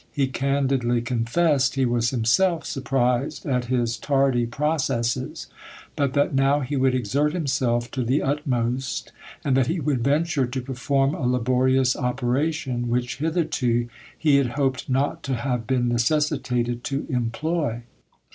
[0.11, 5.45] He candidly confessed he was himself surprised at his tardy processes;
[5.95, 9.11] but that now he would exert himself to the utmost,
[9.45, 14.89] and that he would venture to perform a laborious operation, which hitherto he had hoped
[14.89, 17.83] not to have been necessitated to employ.